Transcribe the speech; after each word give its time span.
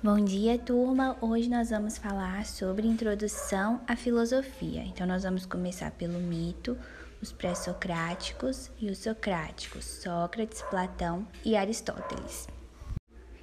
Bom 0.00 0.24
dia, 0.24 0.56
turma! 0.56 1.16
Hoje 1.20 1.48
nós 1.48 1.70
vamos 1.70 1.98
falar 1.98 2.46
sobre 2.46 2.86
introdução 2.86 3.80
à 3.88 3.96
filosofia. 3.96 4.84
Então, 4.84 5.04
nós 5.04 5.24
vamos 5.24 5.44
começar 5.44 5.90
pelo 5.90 6.20
mito, 6.20 6.78
os 7.20 7.32
pré-socráticos 7.32 8.70
e 8.78 8.88
os 8.88 8.98
socráticos, 8.98 9.84
Sócrates, 9.84 10.62
Platão 10.62 11.26
e 11.44 11.56
Aristóteles. 11.56 12.46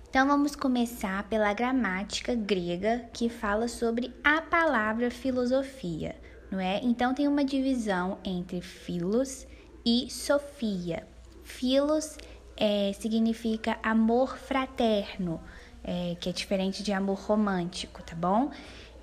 Então, 0.10 0.26
vamos 0.26 0.56
começar 0.56 1.28
pela 1.28 1.54
gramática 1.54 2.34
grega 2.34 3.10
que 3.12 3.28
fala 3.28 3.68
sobre 3.68 4.14
a 4.24 4.42
palavra 4.42 5.12
filosofia, 5.12 6.16
não 6.50 6.62
é? 6.62 6.80
Então, 6.82 7.14
tem 7.14 7.28
uma 7.28 7.44
divisão 7.44 8.20
entre 8.24 8.62
filos 8.62 9.46
e 9.86 10.10
sofia. 10.10 11.06
Filos 11.44 12.18
é, 12.18 12.33
significa 13.00 13.78
amor 13.84 14.38
fraterno 14.38 15.42
é, 15.84 16.16
que 16.20 16.30
é 16.30 16.32
diferente 16.32 16.82
de 16.82 16.94
amor 16.94 17.20
romântico, 17.20 18.02
tá 18.02 18.16
bom? 18.16 18.50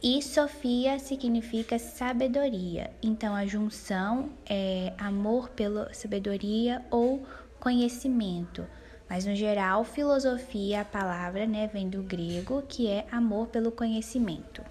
E 0.02 0.23
Sofia 0.23 0.98
significa 0.98 1.78
sabedoria. 1.78 2.91
Então 3.02 3.34
a 3.34 3.45
junção 3.45 4.30
é 4.48 4.95
amor 4.97 5.51
pela 5.51 5.92
sabedoria 5.92 6.83
ou 6.91 7.23
conhecimento. 7.59 8.66
Mas 9.09 9.27
no 9.27 9.34
geral, 9.34 9.84
filosofia, 9.84 10.80
a 10.80 10.84
palavra, 10.84 11.47
né, 11.47 11.67
vem 11.67 11.91
do 11.91 12.03
grego, 12.03 12.62
que 12.67 12.89
é 12.89 13.06
amor 13.11 13.48
pelo 13.48 13.70
conhecimento. 13.70 14.62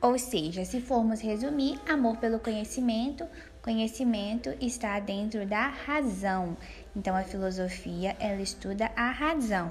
Ou 0.00 0.18
seja, 0.18 0.64
se 0.64 0.80
formos 0.80 1.20
resumir, 1.20 1.78
amor 1.86 2.16
pelo 2.18 2.38
conhecimento, 2.38 3.26
conhecimento 3.60 4.54
está 4.60 5.00
dentro 5.00 5.44
da 5.44 5.66
razão. 5.68 6.56
Então 6.96 7.14
a 7.14 7.22
filosofia, 7.22 8.16
ela 8.18 8.40
estuda 8.40 8.90
a 8.96 9.10
razão. 9.10 9.70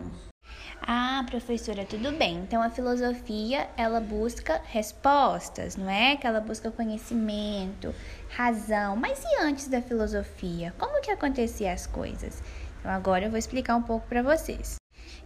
Ah, 0.80 1.26
professora, 1.28 1.84
tudo 1.84 2.12
bem. 2.12 2.38
Então 2.38 2.62
a 2.62 2.70
filosofia, 2.70 3.68
ela 3.76 4.00
busca 4.00 4.62
respostas, 4.66 5.76
não 5.76 5.90
é? 5.90 6.16
Que 6.16 6.28
ela 6.28 6.40
busca 6.40 6.70
conhecimento, 6.70 7.96
razão. 8.30 8.96
Mas 8.96 9.24
e 9.24 9.42
antes 9.42 9.68
da 9.68 9.82
filosofia? 9.82 10.72
Como 10.78 11.02
que 11.02 11.10
acontecia 11.10 11.74
as 11.74 11.88
coisas? 11.88 12.44
Então 12.80 12.92
agora 12.92 13.26
eu 13.26 13.32
vou 13.32 13.40
explicar 13.40 13.76
um 13.76 13.82
pouco 13.82 14.08
para 14.08 14.22
vocês. 14.22 14.76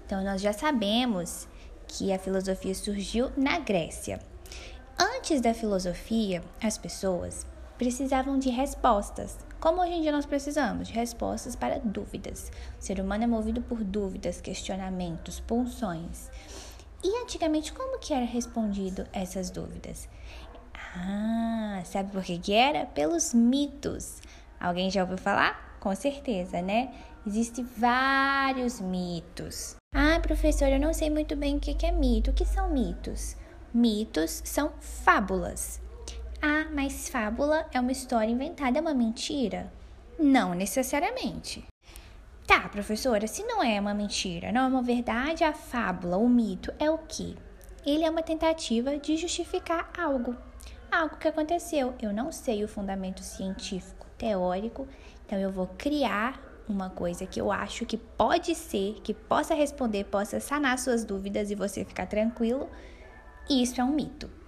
Então 0.06 0.23
nós 0.23 0.40
já 0.40 0.54
sabemos 0.54 1.50
que 1.86 2.14
a 2.14 2.18
filosofia 2.18 2.73
surgiu 2.73 3.30
na 3.36 3.60
Grécia. 3.60 4.22
Antes 4.98 5.42
da 5.42 5.54
filosofia, 5.54 6.42
as 6.64 6.78
pessoas 6.78 7.45
precisavam 7.78 8.40
de 8.40 8.50
respostas. 8.50 9.48
Como 9.60 9.82
hoje 9.82 9.92
em 9.92 10.02
dia 10.02 10.12
nós 10.14 10.26
precisamos 10.26 10.88
de 10.88 10.94
respostas 10.94 11.54
para 11.54 11.80
dúvidas. 11.80 12.50
O 12.80 12.82
ser 12.82 13.00
humano 13.00 13.26
é 13.26 13.28
movido 13.28 13.62
por 13.62 13.84
dúvidas, 13.84 14.40
questionamentos, 14.40 15.42
pulsões. 15.42 16.30
E 17.04 17.22
antigamente 17.22 17.74
como 17.74 18.00
que 18.00 18.14
era 18.14 18.26
respondido 18.26 19.06
essas 19.12 19.50
dúvidas? 19.50 20.08
Ah, 20.74 21.82
sabe 21.84 22.10
por 22.12 22.24
que, 22.24 22.40
que 22.40 22.54
era? 22.54 22.86
Pelos 22.86 23.34
mitos. 23.34 24.22
Alguém 24.58 24.90
já 24.90 25.02
ouviu 25.02 25.18
falar? 25.18 25.78
Com 25.82 25.94
certeza, 25.94 26.62
né? 26.62 26.94
Existem 27.28 27.66
vários 27.66 28.80
mitos. 28.80 29.76
Ah, 29.94 30.22
professor, 30.22 30.70
eu 30.70 30.80
não 30.80 30.94
sei 30.94 31.10
muito 31.10 31.36
bem 31.36 31.58
o 31.58 31.60
que 31.60 31.86
é 31.86 31.92
mito. 31.92 32.32
O 32.32 32.34
que 32.34 32.46
são 32.46 32.70
mitos? 32.70 33.36
Mitos 33.73 34.42
são 34.46 34.72
fábulas. 34.80 35.82
Ah, 36.42 36.68
mas 36.73 37.09
fábula 37.09 37.68
é 37.73 37.80
uma 37.80 37.92
história 37.92 38.32
inventada, 38.32 38.78
é 38.78 38.82
uma 38.82 38.94
mentira? 38.94 39.72
Não 40.18 40.54
necessariamente. 40.54 41.66
Tá, 42.48 42.68
professora, 42.70 43.28
se 43.28 43.44
não 43.44 43.62
é 43.62 43.80
uma 43.80 43.94
mentira, 43.94 44.52
não 44.52 44.62
é 44.62 44.67
uma 44.67 44.82
verdade, 44.82 45.44
a 45.44 45.54
fábula, 45.54 46.17
o 46.17 46.30
mito 46.30 46.73
é 46.80 46.90
o 46.90 46.98
quê? 46.98 47.36
Ele 47.86 48.06
é 48.06 48.10
uma 48.10 48.23
tentativa 48.23 48.98
de 48.98 49.17
justificar 49.17 49.92
algo, 49.98 50.36
algo 50.89 51.17
que 51.17 51.27
aconteceu. 51.27 51.94
Eu 52.02 52.14
não 52.14 52.32
sei 52.32 52.64
o 52.64 52.70
fundamento 52.70 53.21
científico, 53.21 54.08
teórico, 54.17 54.88
então 55.26 55.38
eu 55.38 55.52
vou 55.52 55.67
criar 55.77 56.42
uma 56.70 56.89
coisa 56.89 57.26
que 57.26 57.42
eu 57.42 57.52
acho 57.52 57.86
que 57.86 57.98
pode 57.98 58.56
ser, 58.56 59.02
que 59.04 59.14
possa 59.14 59.54
responder, 59.54 60.06
possa 60.06 60.39
sanar 60.39 60.80
suas 60.80 61.04
dúvidas 61.04 61.52
e 61.52 61.56
você 61.56 61.83
ficar 61.83 62.06
tranquilo. 62.06 62.70
Isso 63.50 63.82
é 63.82 63.83
um 63.83 63.92
mito. 63.92 64.39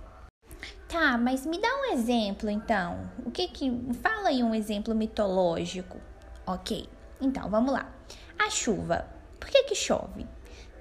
Tá, 0.91 1.17
mas 1.17 1.45
me 1.45 1.57
dá 1.57 1.69
um 1.69 1.93
exemplo 1.93 2.49
então. 2.49 3.09
O 3.25 3.31
que 3.31 3.47
que. 3.47 3.71
Fala 4.03 4.27
aí 4.27 4.43
um 4.43 4.53
exemplo 4.53 4.93
mitológico. 4.93 5.97
Ok, 6.45 6.89
então 7.21 7.49
vamos 7.49 7.71
lá. 7.71 7.89
A 8.37 8.49
chuva. 8.49 9.07
Por 9.39 9.49
que 9.49 9.63
que 9.63 9.73
chove? 9.73 10.27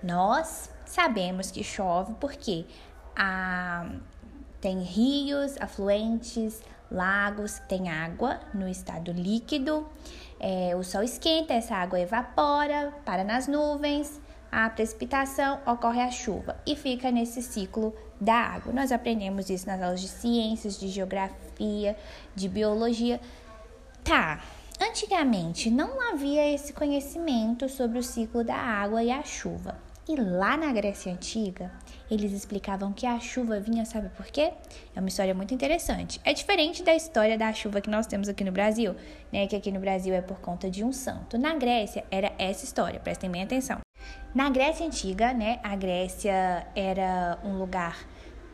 Nós 0.03 0.69
sabemos 0.84 1.53
que 1.53 1.62
chove 1.62 2.15
porque 2.19 2.66
a, 3.15 3.88
tem 4.60 4.81
rios, 4.82 5.56
afluentes, 5.60 6.60
lagos, 6.91 7.60
tem 7.69 7.88
água 7.88 8.41
no 8.53 8.69
estado 8.69 9.12
líquido. 9.12 9.87
É, 10.41 10.75
o 10.75 10.82
sol 10.82 11.04
esquenta, 11.04 11.54
essa 11.54 11.77
água 11.77 12.00
evapora, 12.00 12.92
para 13.04 13.22
nas 13.22 13.47
nuvens 13.47 14.21
a 14.50 14.69
precipitação, 14.69 15.60
ocorre 15.65 16.00
a 16.00 16.10
chuva 16.10 16.56
e 16.66 16.75
fica 16.75 17.12
nesse 17.12 17.41
ciclo 17.41 17.94
da 18.20 18.34
água. 18.34 18.72
Nós 18.72 18.92
aprendemos 18.92 19.48
isso 19.48 19.66
nas 19.66 19.81
aulas 19.81 20.00
de 20.00 20.08
ciências, 20.08 20.78
de 20.78 20.88
geografia, 20.88 21.97
de 22.34 22.48
biologia. 22.48 23.20
Tá, 24.04 24.42
antigamente 24.81 25.70
não 25.70 26.00
havia 26.12 26.53
esse 26.53 26.72
conhecimento 26.72 27.69
sobre 27.69 27.98
o 27.98 28.03
ciclo 28.03 28.44
da 28.44 28.56
água 28.56 29.03
e 29.03 29.10
a 29.10 29.22
chuva. 29.22 29.78
E 30.09 30.16
lá 30.16 30.56
na 30.56 30.72
Grécia 30.72 31.12
Antiga, 31.12 31.70
eles 32.10 32.32
explicavam 32.32 32.92
que 32.92 33.06
a 33.06 33.20
chuva 33.20 33.60
vinha, 33.60 33.84
sabe 33.84 34.09
por 34.09 34.26
quê? 34.26 34.53
É 34.97 34.98
uma 34.98 35.09
história 35.09 35.32
muito 35.32 35.54
interessante. 35.54 36.20
É 36.25 36.32
diferente 36.32 36.82
da 36.82 36.92
história 36.92 37.38
da 37.38 37.53
chuva 37.53 37.80
que 37.80 37.88
nós 37.88 38.09
temos 38.09 38.28
aqui 38.28 38.42
no 38.42 38.50
Brasil, 38.50 38.97
né? 39.32 39.47
Que 39.47 39.54
aqui 39.54 39.70
no 39.70 39.78
Brasil 39.78 40.12
é 40.12 40.20
por 40.20 40.41
conta 40.41 40.69
de 40.69 40.82
um 40.82 40.92
santo. 40.92 41.38
Na 41.38 41.54
Grécia 41.54 42.04
era 42.10 42.32
essa 42.38 42.64
história, 42.64 42.98
prestem 42.98 43.30
bem 43.30 43.44
atenção. 43.44 43.78
Na 44.34 44.50
Grécia 44.50 44.84
Antiga, 44.84 45.32
né, 45.32 45.60
a 45.62 45.76
Grécia 45.76 46.66
era 46.75 47.38
um 47.44 47.59
lugar 47.59 47.97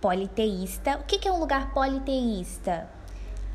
politeísta. 0.06 0.98
O 0.98 1.02
que 1.02 1.26
é 1.26 1.32
um 1.32 1.40
lugar 1.40 1.74
politeísta? 1.74 2.88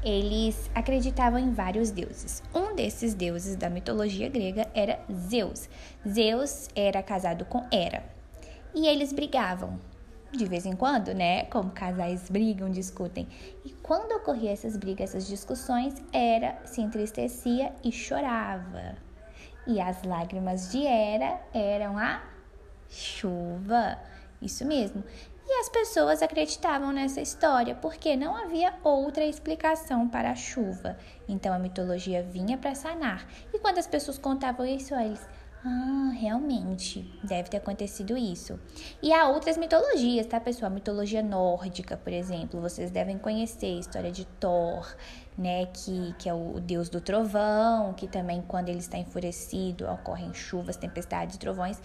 Eles 0.03 0.69
acreditavam 0.75 1.39
em 1.39 1.53
vários 1.53 1.91
deuses. 1.91 2.43
Um 2.53 2.75
desses 2.75 3.13
deuses 3.13 3.55
da 3.55 3.69
mitologia 3.69 4.27
grega 4.27 4.67
era 4.73 4.99
Zeus. 5.09 5.69
Zeus 6.05 6.67
era 6.75 7.01
casado 7.01 7.45
com 7.45 7.65
Hera. 7.71 8.03
E 8.75 8.85
eles 8.85 9.13
brigavam. 9.13 9.79
De 10.29 10.43
vez 10.43 10.65
em 10.65 10.75
quando, 10.75 11.13
né? 11.13 11.45
Como 11.45 11.71
casais 11.71 12.29
brigam, 12.29 12.69
discutem. 12.69 13.29
E 13.63 13.69
quando 13.81 14.11
ocorriam 14.17 14.51
essas 14.51 14.75
brigas, 14.75 15.11
essas 15.11 15.27
discussões, 15.27 15.93
Hera 16.11 16.57
se 16.65 16.81
entristecia 16.81 17.71
e 17.81 17.93
chorava 17.93 18.97
e 19.65 19.79
as 19.79 20.03
lágrimas 20.03 20.69
de 20.69 20.85
Hera 20.85 21.39
eram 21.53 21.97
a 21.97 22.21
chuva. 22.89 23.97
Isso 24.41 24.65
mesmo. 24.65 25.01
E 25.53 25.59
as 25.59 25.67
pessoas 25.67 26.21
acreditavam 26.21 26.93
nessa 26.93 27.19
história 27.19 27.75
porque 27.75 28.15
não 28.15 28.37
havia 28.37 28.73
outra 28.85 29.25
explicação 29.25 30.07
para 30.07 30.31
a 30.31 30.35
chuva. 30.35 30.97
Então 31.27 31.53
a 31.53 31.59
mitologia 31.59 32.23
vinha 32.23 32.57
para 32.57 32.73
sanar. 32.73 33.27
E 33.53 33.59
quando 33.59 33.77
as 33.77 33.85
pessoas 33.85 34.17
contavam 34.17 34.65
isso, 34.65 34.95
eles 34.95 35.19
ah, 35.65 36.11
realmente, 36.17 37.19
deve 37.21 37.49
ter 37.49 37.57
acontecido 37.57 38.17
isso. 38.17 38.57
E 39.03 39.11
há 39.11 39.27
outras 39.27 39.57
mitologias, 39.57 40.25
tá, 40.25 40.39
pessoal? 40.39 40.71
A 40.71 40.73
mitologia 40.73 41.21
nórdica, 41.21 41.97
por 41.97 42.13
exemplo, 42.13 42.61
vocês 42.61 42.89
devem 42.89 43.17
conhecer 43.17 43.75
a 43.75 43.79
história 43.81 44.11
de 44.11 44.23
Thor, 44.39 44.87
né, 45.37 45.65
que, 45.65 46.15
que 46.17 46.29
é 46.29 46.33
o 46.33 46.61
deus 46.61 46.87
do 46.87 47.01
trovão, 47.01 47.93
que 47.93 48.07
também, 48.07 48.41
quando 48.41 48.69
ele 48.69 48.79
está 48.79 48.97
enfurecido, 48.97 49.85
ocorrem 49.85 50.33
chuvas, 50.33 50.77
tempestades, 50.77 51.35
trovões. 51.35 51.77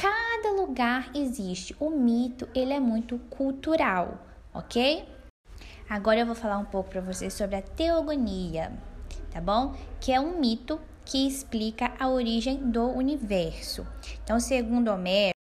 Cada 0.00 0.50
lugar 0.50 1.10
existe. 1.14 1.74
O 1.80 1.88
mito, 1.88 2.46
ele 2.54 2.74
é 2.74 2.78
muito 2.78 3.18
cultural, 3.30 4.18
ok? 4.52 5.08
Agora 5.88 6.20
eu 6.20 6.26
vou 6.26 6.34
falar 6.34 6.58
um 6.58 6.66
pouco 6.66 6.90
para 6.90 7.00
vocês 7.00 7.32
sobre 7.32 7.56
a 7.56 7.62
teogonia, 7.62 8.72
tá 9.30 9.40
bom? 9.40 9.74
Que 9.98 10.12
é 10.12 10.20
um 10.20 10.38
mito 10.38 10.78
que 11.02 11.26
explica 11.26 11.94
a 11.98 12.08
origem 12.08 12.58
do 12.70 12.84
universo. 12.88 13.86
Então, 14.22 14.38
segundo 14.38 14.88
Homero, 14.88 15.34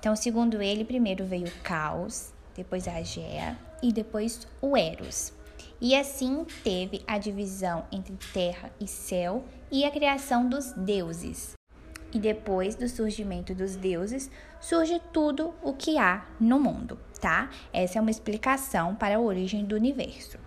então, 0.00 0.16
segundo 0.16 0.60
ele, 0.60 0.84
primeiro 0.84 1.24
veio 1.24 1.46
o 1.46 1.60
caos, 1.62 2.32
depois 2.56 2.88
a 2.88 3.00
Gea 3.00 3.56
e 3.80 3.92
depois 3.92 4.46
o 4.60 4.76
Eros. 4.76 5.32
E 5.80 5.94
assim 5.94 6.44
teve 6.64 7.02
a 7.06 7.16
divisão 7.16 7.84
entre 7.92 8.16
terra 8.32 8.72
e 8.80 8.88
céu 8.88 9.44
e 9.70 9.84
a 9.84 9.90
criação 9.90 10.48
dos 10.48 10.72
deuses. 10.72 11.54
E 12.14 12.18
depois 12.18 12.76
do 12.76 12.88
surgimento 12.88 13.52
dos 13.54 13.74
deuses, 13.74 14.30
surge 14.60 15.00
tudo 15.12 15.52
o 15.60 15.72
que 15.72 15.98
há 15.98 16.24
no 16.40 16.60
mundo, 16.60 16.96
tá? 17.20 17.50
Essa 17.72 17.98
é 17.98 18.00
uma 18.00 18.10
explicação 18.10 18.94
para 18.94 19.16
a 19.16 19.20
origem 19.20 19.64
do 19.64 19.74
universo. 19.74 20.38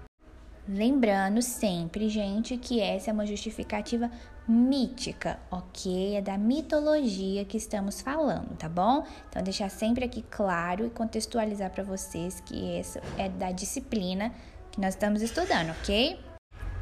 Lembrando 0.65 1.41
sempre, 1.41 2.09
gente, 2.09 2.57
que 2.57 2.79
essa 2.79 3.09
é 3.09 3.13
uma 3.13 3.25
justificativa 3.25 4.09
mítica, 4.47 5.39
ok? 5.51 6.15
É 6.15 6.21
da 6.21 6.37
mitologia 6.37 7.43
que 7.43 7.57
estamos 7.57 7.99
falando, 7.99 8.55
tá 8.57 8.69
bom? 8.69 9.05
Então, 9.29 9.43
deixar 9.43 9.69
sempre 9.69 10.05
aqui 10.05 10.21
claro 10.29 10.85
e 10.85 10.89
contextualizar 10.89 11.69
para 11.71 11.83
vocês 11.83 12.39
que 12.39 12.55
isso 12.79 12.99
é 13.17 13.27
da 13.27 13.51
disciplina 13.51 14.31
que 14.71 14.79
nós 14.79 14.93
estamos 14.93 15.21
estudando, 15.21 15.71
ok? 15.71 16.17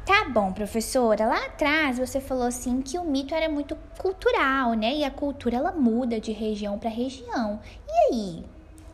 Tá 0.06 0.24
bom, 0.28 0.52
professora. 0.52 1.26
Lá 1.26 1.46
atrás 1.46 1.98
você 1.98 2.20
falou 2.20 2.46
assim 2.46 2.80
que 2.80 2.96
o 2.96 3.04
mito 3.04 3.34
era 3.34 3.48
muito 3.48 3.76
cultural, 3.98 4.74
né? 4.74 4.94
E 4.94 5.04
a 5.04 5.10
cultura 5.10 5.56
ela 5.56 5.72
muda 5.72 6.20
de 6.20 6.30
região 6.30 6.78
para 6.78 6.88
região. 6.88 7.58
E 7.88 8.14
aí? 8.14 8.44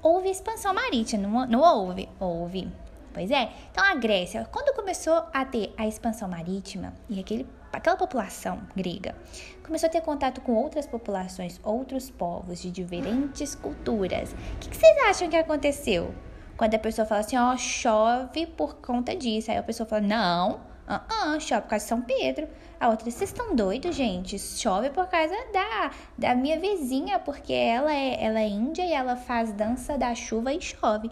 Houve 0.03 0.31
expansão 0.31 0.73
marítima, 0.73 1.29
não, 1.29 1.47
não 1.47 1.61
houve? 1.61 2.09
Houve. 2.19 2.73
Pois 3.13 3.31
é. 3.31 3.51
Então 3.71 3.85
a 3.85 3.95
Grécia, 3.95 4.49
quando 4.51 4.75
começou 4.75 5.27
a 5.35 5.45
ter 5.45 5.75
a 5.77 5.87
expansão 5.87 6.31
marítima 6.31 6.95
e 7.11 7.21
aquele, 7.21 7.47
aquela 7.71 7.95
população 7.95 8.63
grega 8.75 9.15
começou 9.63 9.89
a 9.89 9.91
ter 9.91 10.01
contato 10.01 10.41
com 10.41 10.55
outras 10.55 10.87
populações, 10.87 11.61
outros 11.63 12.09
povos 12.11 12.63
de 12.63 12.71
diferentes 12.71 13.55
culturas, 13.55 14.33
o 14.33 14.59
que, 14.61 14.71
que 14.71 14.77
vocês 14.79 14.97
acham 15.07 15.29
que 15.29 15.37
aconteceu? 15.37 16.15
Quando 16.57 16.75
a 16.75 16.79
pessoa 16.79 17.07
fala 17.07 17.21
assim, 17.21 17.37
ó, 17.37 17.55
chove 17.57 18.47
por 18.47 18.77
conta 18.77 19.15
disso. 19.15 19.51
Aí 19.51 19.59
a 19.59 19.63
pessoa 19.63 19.87
fala, 19.87 20.03
não, 20.03 20.72
ah, 21.09 21.39
chove 21.41 21.63
por 21.63 21.69
causa 21.69 21.85
de 21.85 21.89
São 21.89 22.03
Pedro. 22.03 22.49
A 22.81 22.89
outra, 22.89 23.11
vocês 23.11 23.31
estão 23.31 23.55
doidos, 23.55 23.95
gente? 23.95 24.39
Chove 24.39 24.91
por 24.91 25.07
causa 25.07 25.35
da, 25.53 25.91
da 26.19 26.35
minha 26.35 26.59
vizinha, 26.59 27.19
porque 27.19 27.53
ela 27.53 27.95
é, 27.95 28.23
ela 28.23 28.41
é 28.41 28.49
índia 28.49 28.85
e 28.85 28.93
ela 28.93 29.17
faz 29.17 29.53
dança 29.53 29.97
da 29.97 30.15
chuva 30.15 30.53
e 30.53 30.61
chove. 30.61 31.11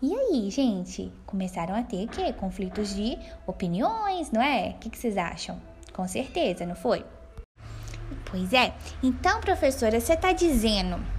E 0.00 0.14
aí, 0.14 0.48
gente, 0.50 1.12
começaram 1.26 1.74
a 1.74 1.82
ter 1.82 2.06
que 2.06 2.32
conflitos 2.34 2.94
de 2.94 3.18
opiniões, 3.46 4.30
não 4.30 4.40
é? 4.40 4.74
O 4.76 4.78
que, 4.78 4.90
que 4.90 4.98
vocês 4.98 5.16
acham? 5.16 5.60
Com 5.92 6.06
certeza, 6.06 6.64
não 6.64 6.76
foi? 6.76 7.04
Pois 8.30 8.52
é. 8.52 8.72
Então, 9.02 9.40
professora, 9.40 10.00
você 10.00 10.12
está 10.12 10.32
dizendo 10.32 11.17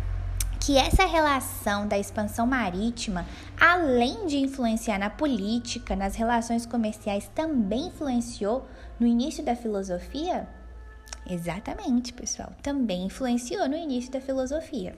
que 0.69 0.77
essa 0.77 1.04
relação 1.04 1.88
da 1.88 1.98
expansão 1.98 2.45
marítima, 2.45 3.25
além 3.60 4.27
de 4.27 4.38
influenciar 4.38 5.00
na 5.00 5.10
política, 5.10 5.95
nas 5.95 6.13
relações 6.13 6.63
comerciais, 6.63 7.27
também 7.33 7.88
influenciou 7.88 8.68
no 9.00 9.07
início 9.07 9.44
da 9.44 9.56
filosofia? 9.56 10.48
Exatamente, 11.27 12.13
pessoal. 12.13 12.51
Também 12.62 13.07
influenciou 13.07 13.68
no 13.68 13.75
início 13.75 14.12
da 14.12 14.21
filosofia. 14.21 14.95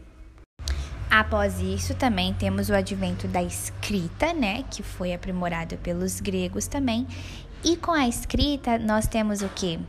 Após 1.09 1.61
isso, 1.61 1.95
também 1.95 2.33
temos 2.33 2.69
o 2.69 2.73
advento 2.73 3.25
da 3.29 3.41
escrita, 3.41 4.33
né, 4.33 4.65
que 4.69 4.83
foi 4.83 5.13
aprimorado 5.13 5.77
pelos 5.77 6.19
gregos 6.19 6.67
também. 6.67 7.07
E 7.63 7.77
com 7.77 7.93
a 7.93 8.09
escrita, 8.09 8.77
nós 8.77 9.07
temos 9.07 9.41
o 9.41 9.47
que? 9.47 9.79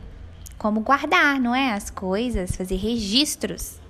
Como 0.57 0.79
guardar, 0.79 1.41
não 1.41 1.53
é? 1.53 1.73
As 1.73 1.89
coisas, 1.89 2.55
fazer 2.55 2.77
registros. 2.77 3.82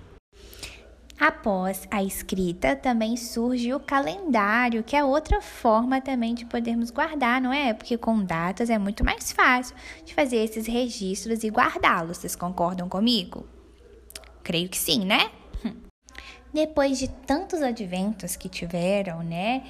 Após 1.26 1.88
a 1.90 2.04
escrita, 2.04 2.76
também 2.76 3.16
surge 3.16 3.74
o 3.74 3.80
calendário, 3.80 4.84
que 4.84 4.94
é 4.94 5.02
outra 5.06 5.40
forma 5.40 6.02
também 6.02 6.36
de 6.36 6.46
podermos 6.46 6.92
guardar, 6.92 7.40
não 7.40 7.54
é? 7.54 7.74
Porque 7.74 7.98
com 7.98 8.22
datas 8.22 8.70
é 8.70 8.78
muito 8.78 9.06
mais 9.06 9.32
fácil 9.32 9.74
de 10.04 10.14
fazer 10.14 10.44
esses 10.44 10.68
registros 10.68 11.46
e 11.46 11.50
guardá-los. 11.50 12.18
Vocês 12.18 12.36
concordam 12.36 12.90
comigo? 12.90 13.48
Creio 14.44 14.68
que 14.68 14.78
sim, 14.78 15.06
né? 15.06 15.32
Depois 16.54 17.00
de 17.00 17.08
tantos 17.08 17.62
adventos 17.62 18.36
que 18.36 18.50
tiveram, 18.50 19.24
né? 19.24 19.64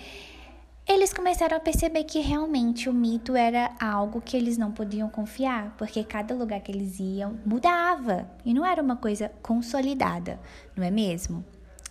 Eles 0.86 1.14
começaram 1.14 1.56
a 1.56 1.62
perceber 1.62 2.04
que 2.04 2.20
realmente 2.20 2.90
o 2.90 2.94
mito 2.94 3.38
era 3.38 3.74
algo 3.80 4.20
que 4.20 4.36
eles 4.36 4.58
não 4.58 4.70
podiam 4.70 5.10
confiar, 5.10 5.74
porque 5.78 6.04
cada 6.04 6.36
lugar 6.36 6.60
que 6.60 6.72
eles 6.72 7.00
iam 7.00 7.40
mudava 7.46 8.30
e 8.44 8.54
não 8.54 8.66
era 8.66 8.84
uma 8.84 8.98
coisa 8.98 9.32
consolidada, 9.42 10.38
não 10.76 10.84
é 10.84 10.92
mesmo? 10.92 11.44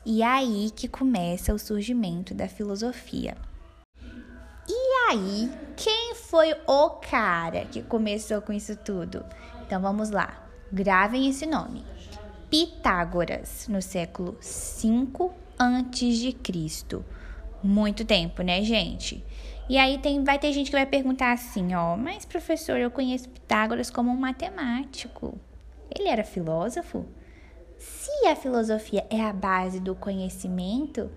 E 0.04 0.22
é 0.22 0.26
aí 0.26 0.70
que 0.76 0.88
começa 0.88 1.54
o 1.54 1.58
surgimento 1.58 2.34
da 2.34 2.46
filosofia. 2.48 3.34
E 4.68 5.10
aí, 5.10 5.50
quem 5.74 6.14
foi 6.14 6.54
o 6.66 6.90
cara 6.90 7.64
que 7.64 7.82
começou 7.82 8.42
com 8.42 8.52
isso 8.52 8.76
tudo? 8.76 9.24
Então 9.64 9.80
vamos 9.80 10.10
lá, 10.10 10.46
gravem 10.70 11.30
esse 11.30 11.46
nome. 11.46 11.82
Pitágoras, 12.50 13.68
no 13.68 13.80
século 13.80 14.36
5 14.38 15.32
antes 15.58 16.18
de 16.18 16.34
Cristo. 16.34 17.02
Muito 17.62 18.04
tempo, 18.04 18.42
né, 18.42 18.62
gente? 18.62 19.24
E 19.68 19.78
aí 19.78 19.98
tem, 19.98 20.22
vai 20.24 20.38
ter 20.38 20.52
gente 20.52 20.70
que 20.70 20.76
vai 20.76 20.84
perguntar 20.84 21.32
assim, 21.32 21.74
ó, 21.74 21.96
mas 21.96 22.24
professor, 22.24 22.76
eu 22.76 22.90
conheço 22.90 23.28
Pitágoras 23.28 23.90
como 23.90 24.10
um 24.10 24.16
matemático. 24.16 25.38
Ele 25.96 26.08
era 26.08 26.24
filósofo? 26.24 27.06
Se 27.78 28.26
a 28.26 28.36
filosofia 28.36 29.06
é 29.08 29.20
a 29.20 29.32
base 29.32 29.80
do 29.80 29.94
conhecimento, 29.94 31.10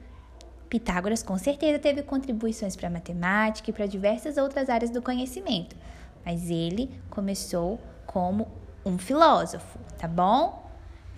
Pitágoras 0.69 1.24
com 1.24 1.38
certeza 1.38 1.80
teve 1.80 2.03
contribuições 2.03 2.75
para 2.75 2.88
a 2.88 2.91
matemática 2.91 3.69
e 3.69 3.74
para 3.74 3.86
diversas 3.86 4.38
outras 4.38 4.69
áreas 4.69 4.91
do 4.91 5.01
conhecimento, 5.01 5.75
mas 6.24 6.50
ele 6.50 6.91
começou 7.09 7.80
como 8.06 8.48
um 8.86 8.98
filósofo, 8.98 9.80
tá 9.98 10.07
bom? 10.07 10.69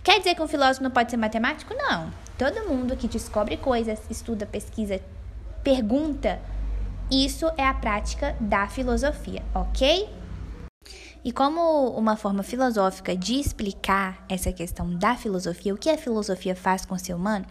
Quer 0.03 0.19
dizer 0.19 0.35
que 0.35 0.41
um 0.41 0.47
filósofo 0.47 0.83
não 0.83 0.91
pode 0.91 1.11
ser 1.11 1.17
matemático? 1.17 1.73
Não. 1.73 2.11
Todo 2.37 2.67
mundo 2.67 2.95
que 2.95 3.07
descobre 3.07 3.57
coisas, 3.57 3.99
estuda, 4.09 4.45
pesquisa, 4.45 5.01
pergunta, 5.67 6.39
isso 7.11 7.45
é 7.57 7.65
a 7.65 7.73
prática 7.73 8.33
da 8.39 8.69
filosofia, 8.69 9.43
ok? 9.53 10.07
E 11.25 11.29
como 11.33 11.89
uma 11.89 12.15
forma 12.15 12.41
filosófica 12.41 13.17
de 13.17 13.33
explicar 13.33 14.23
essa 14.29 14.53
questão 14.53 14.95
da 14.95 15.17
filosofia, 15.17 15.73
o 15.73 15.77
que 15.77 15.89
a 15.89 15.97
filosofia 15.97 16.55
faz 16.55 16.85
com 16.85 16.95
o 16.95 16.97
ser 16.97 17.13
humano, 17.13 17.45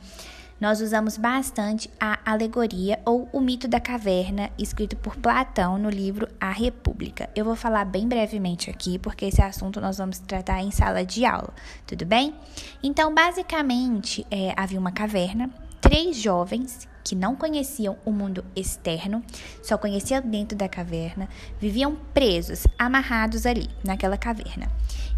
nós 0.59 0.81
usamos 0.81 1.19
bastante 1.19 1.91
a 2.01 2.19
alegoria 2.25 2.99
ou 3.05 3.29
o 3.35 3.39
mito 3.39 3.69
da 3.69 3.79
caverna, 3.79 4.49
escrito 4.59 4.97
por 4.97 5.15
Platão 5.17 5.77
no 5.77 5.91
livro 5.91 6.27
A 6.41 6.51
República. 6.51 7.29
Eu 7.37 7.45
vou 7.45 7.55
falar 7.55 7.85
bem 7.85 8.09
brevemente 8.09 8.71
aqui, 8.71 8.99
porque 8.99 9.27
esse 9.27 9.43
assunto 9.43 9.79
nós 9.79 9.99
vamos 9.99 10.19
tratar 10.21 10.63
em 10.63 10.71
sala 10.71 11.05
de 11.05 11.27
aula, 11.27 11.53
tudo 11.87 12.07
bem? 12.07 12.35
Então, 12.83 13.15
basicamente, 13.15 14.27
é, 14.31 14.55
havia 14.57 14.81
uma 14.81 14.93
caverna, 14.93 15.51
três 15.81 16.17
jovens 16.17 16.89
que 17.05 17.15
não 17.15 17.37
conheciam 17.37 17.97
o 18.05 18.11
mundo 18.11 18.45
externo, 18.57 19.23
só 19.63 19.79
conheciam 19.79 20.21
dentro 20.21 20.59
da 20.59 20.69
caverna, 20.69 21.29
viviam 21.61 21.95
presos, 22.13 22.67
amarrados 22.77 23.47
ali, 23.47 23.71
naquela 23.85 24.19
caverna. 24.19 24.69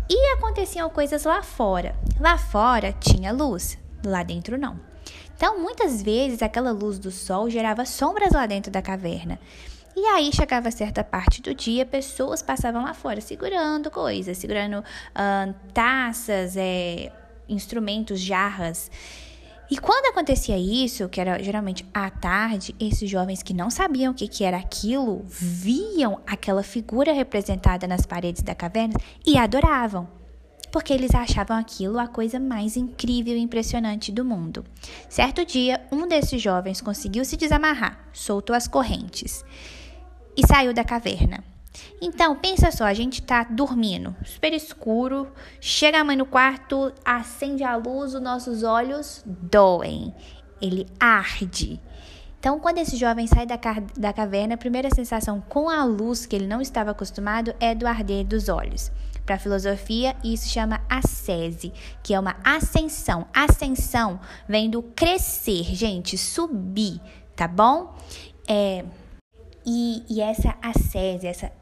E 0.08 0.34
aconteciam 0.34 0.90
coisas 0.90 1.24
lá 1.24 1.42
fora. 1.42 1.96
Lá 2.20 2.36
fora 2.36 2.92
tinha 2.92 3.32
luz, 3.32 3.78
lá 4.04 4.22
dentro 4.22 4.58
não. 4.58 4.78
Então, 5.34 5.58
muitas 5.58 6.02
vezes, 6.02 6.42
aquela 6.42 6.72
luz 6.72 6.98
do 6.98 7.10
sol 7.10 7.48
gerava 7.48 7.84
sombras 7.86 8.32
lá 8.32 8.44
dentro 8.44 8.72
da 8.72 8.82
caverna. 8.82 9.38
E 9.96 10.04
aí 10.06 10.30
chegava 10.32 10.70
certa 10.70 11.02
parte 11.02 11.40
do 11.40 11.54
dia, 11.54 11.84
pessoas 11.86 12.42
passavam 12.42 12.84
lá 12.84 12.94
fora 12.94 13.20
segurando 13.20 13.90
coisas, 13.90 14.36
segurando 14.38 14.84
taças, 15.72 16.56
é, 16.56 17.10
instrumentos, 17.48 18.20
jarras. 18.20 18.90
E 19.70 19.76
quando 19.76 20.06
acontecia 20.06 20.56
isso, 20.56 21.08
que 21.08 21.20
era 21.20 21.42
geralmente 21.42 21.84
à 21.92 22.10
tarde, 22.10 22.74
esses 22.80 23.08
jovens 23.08 23.42
que 23.42 23.52
não 23.52 23.70
sabiam 23.70 24.12
o 24.12 24.14
que, 24.14 24.26
que 24.26 24.42
era 24.42 24.56
aquilo, 24.56 25.22
viam 25.26 26.20
aquela 26.26 26.62
figura 26.62 27.12
representada 27.12 27.86
nas 27.86 28.06
paredes 28.06 28.42
da 28.42 28.54
caverna 28.54 28.94
e 29.26 29.36
adoravam 29.36 30.08
porque 30.70 30.92
eles 30.92 31.14
achavam 31.14 31.56
aquilo 31.56 31.98
a 31.98 32.06
coisa 32.06 32.38
mais 32.38 32.76
incrível 32.76 33.34
e 33.34 33.40
impressionante 33.40 34.12
do 34.12 34.24
mundo. 34.24 34.64
Certo 35.08 35.44
dia, 35.44 35.80
um 35.90 36.06
desses 36.06 36.40
jovens 36.40 36.80
conseguiu 36.80 37.24
se 37.24 37.36
desamarrar, 37.36 38.08
soltou 38.12 38.54
as 38.54 38.68
correntes 38.68 39.44
e 40.36 40.46
saiu 40.46 40.74
da 40.74 40.84
caverna. 40.84 41.42
Então, 42.00 42.36
pensa 42.36 42.70
só, 42.70 42.84
a 42.84 42.94
gente 42.94 43.22
tá 43.22 43.44
dormindo, 43.44 44.14
super 44.24 44.52
escuro, 44.52 45.32
chega 45.60 46.00
a 46.00 46.04
mãe 46.04 46.16
no 46.16 46.26
quarto, 46.26 46.92
acende 47.04 47.64
a 47.64 47.76
luz, 47.76 48.14
os 48.14 48.22
nossos 48.22 48.62
olhos 48.62 49.22
doem, 49.26 50.14
ele 50.60 50.86
arde. 50.98 51.80
Então, 52.38 52.60
quando 52.60 52.78
esse 52.78 52.96
jovem 52.96 53.26
sai 53.26 53.46
da, 53.46 53.58
da 53.96 54.12
caverna, 54.12 54.54
a 54.54 54.58
primeira 54.58 54.88
sensação 54.94 55.40
com 55.40 55.68
a 55.68 55.84
luz 55.84 56.24
que 56.24 56.36
ele 56.36 56.46
não 56.46 56.60
estava 56.60 56.92
acostumado 56.92 57.52
é 57.58 57.74
do 57.74 57.86
arder 57.86 58.24
dos 58.24 58.48
olhos. 58.48 58.92
Para 59.26 59.34
a 59.34 59.38
filosofia, 59.38 60.16
isso 60.24 60.48
chama 60.48 60.80
ascese, 60.88 61.72
que 62.02 62.14
é 62.14 62.20
uma 62.20 62.36
ascensão. 62.44 63.26
Ascensão 63.34 64.20
vem 64.48 64.70
do 64.70 64.82
crescer, 64.82 65.64
gente, 65.74 66.16
subir, 66.16 67.00
tá 67.34 67.48
bom? 67.48 67.94
É, 68.46 68.84
e, 69.64 70.04
e 70.08 70.20
essa 70.20 70.56
ascese, 70.62 71.26
essa 71.26 71.52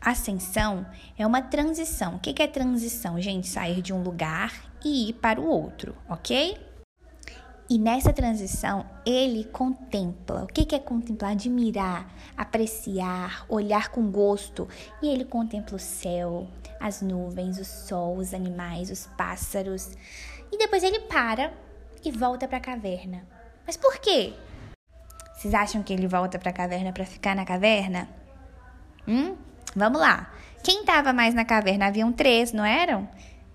ascensão 0.00 0.86
é 1.18 1.26
uma 1.26 1.42
transição. 1.42 2.16
O 2.16 2.18
que 2.18 2.42
é 2.42 2.46
transição, 2.46 3.20
gente? 3.20 3.46
Sair 3.46 3.82
de 3.82 3.92
um 3.92 4.02
lugar 4.02 4.52
e 4.84 5.10
ir 5.10 5.12
para 5.14 5.40
o 5.40 5.46
outro, 5.46 5.94
ok? 6.08 6.56
E 7.68 7.78
nessa 7.78 8.12
transição, 8.12 8.84
ele 9.06 9.44
contempla. 9.44 10.42
O 10.42 10.46
que 10.48 10.74
é 10.74 10.78
contemplar? 10.80 11.30
Admirar, 11.30 12.12
apreciar, 12.36 13.46
olhar 13.48 13.90
com 13.90 14.10
gosto. 14.10 14.66
E 15.00 15.06
ele 15.06 15.24
contempla 15.24 15.76
o 15.76 15.78
céu, 15.78 16.48
as 16.80 17.00
nuvens, 17.00 17.58
o 17.60 17.64
sol, 17.64 18.16
os 18.16 18.34
animais, 18.34 18.90
os 18.90 19.06
pássaros. 19.16 19.92
E 20.50 20.58
depois 20.58 20.82
ele 20.82 20.98
para 21.02 21.52
e 22.04 22.10
volta 22.10 22.48
para 22.48 22.56
a 22.56 22.60
caverna. 22.60 23.24
Mas 23.64 23.76
por 23.76 23.98
quê? 23.98 24.32
Vocês 25.40 25.54
acham 25.54 25.82
que 25.82 25.90
ele 25.90 26.06
volta 26.06 26.38
para 26.38 26.50
a 26.50 26.52
caverna 26.52 26.92
para 26.92 27.06
ficar 27.06 27.34
na 27.34 27.46
caverna? 27.46 28.06
Hum? 29.08 29.34
Vamos 29.74 29.98
lá. 29.98 30.30
Quem 30.62 30.80
estava 30.80 31.14
mais 31.14 31.32
na 31.32 31.46
caverna? 31.46 31.86
Haviam 31.86 32.12
três, 32.12 32.52
não 32.52 32.62
eram? 32.62 33.08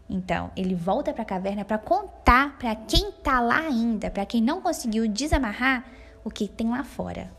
Então, 0.10 0.50
ele 0.58 0.74
volta 0.74 1.14
para 1.14 1.22
a 1.22 1.26
caverna 1.28 1.64
para 1.64 1.78
contar 1.78 2.58
para 2.58 2.74
quem 2.76 3.10
está 3.10 3.40
lá 3.40 3.60
ainda, 3.60 4.10
para 4.10 4.26
quem 4.26 4.42
não 4.42 4.62
conseguiu 4.62 5.08
desamarrar, 5.08 5.86
o 6.24 6.32
que 6.32 6.48
tem 6.48 6.72
lá 6.72 6.84
fora. 6.84 7.32